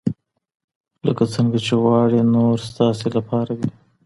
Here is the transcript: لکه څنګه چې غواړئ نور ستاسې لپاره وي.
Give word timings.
لکه 1.05 1.23
څنګه 1.35 1.57
چې 1.65 1.73
غواړئ 1.83 2.21
نور 2.35 2.57
ستاسې 2.69 3.07
لپاره 3.17 3.51
وي. 3.57 3.69